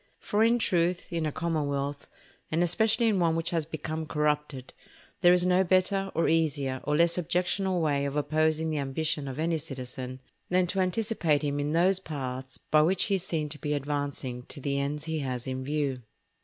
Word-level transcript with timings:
For 0.17 0.43
in 0.43 0.57
truth, 0.57 1.13
in 1.13 1.27
a 1.27 1.31
commonwealth, 1.31 2.07
and 2.49 2.63
especially 2.63 3.07
in 3.07 3.19
one 3.19 3.35
which 3.35 3.51
has 3.51 3.67
become 3.67 4.07
corrupted, 4.07 4.73
there 5.21 5.31
is 5.31 5.45
no 5.45 5.63
better, 5.63 6.11
or 6.15 6.27
easier, 6.27 6.81
or 6.85 6.95
less 6.97 7.19
objectionable 7.19 7.81
way 7.81 8.05
of 8.05 8.15
opposing 8.15 8.71
the 8.71 8.79
ambition 8.79 9.27
of 9.27 9.37
any 9.37 9.59
citizen, 9.59 10.19
than 10.49 10.65
to 10.65 10.79
anticipate 10.79 11.43
him 11.43 11.59
in 11.59 11.73
those 11.73 11.99
paths 11.99 12.57
by 12.71 12.81
which 12.81 13.03
he 13.03 13.13
is 13.17 13.23
seen 13.23 13.47
to 13.49 13.59
be 13.59 13.73
advancing 13.75 14.41
to 14.47 14.59
the 14.59 14.79
ends 14.79 15.05
he 15.05 15.19
has 15.19 15.45
in 15.45 15.63
view. 15.63 16.01